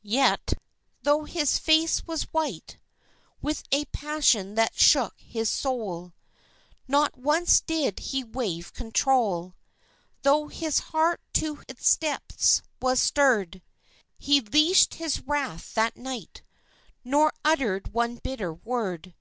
Yet 0.00 0.54
tho' 1.02 1.24
his 1.24 1.58
face 1.58 2.06
was 2.06 2.22
white 2.32 2.78
With 3.42 3.64
a 3.70 3.84
passion 3.92 4.54
that 4.54 4.74
shook 4.78 5.14
his 5.20 5.50
soul 5.50 6.14
Not 6.88 7.18
once 7.18 7.60
did 7.60 7.98
he 7.98 8.24
waive 8.24 8.72
control, 8.72 9.54
Tho' 10.22 10.46
his 10.48 10.78
heart 10.78 11.20
to 11.34 11.62
its 11.68 11.98
depths 11.98 12.62
was 12.80 12.98
stirred 12.98 13.60
He 14.16 14.40
leashed 14.40 14.94
his 14.94 15.20
wrath 15.20 15.74
that 15.74 15.98
night 15.98 16.42
Nor 17.04 17.34
uttered 17.44 17.92
one 17.92 18.16
bitter 18.16 18.54
word. 18.54 19.12